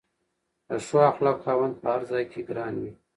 د 0.67 0.69
ښو 0.85 0.97
اخلاقو 1.11 1.43
خاوند 1.45 1.73
په 1.81 1.85
هر 1.93 2.01
ځای 2.11 2.23
کې 2.31 2.41
ګران 2.49 2.73
وي. 2.81 2.91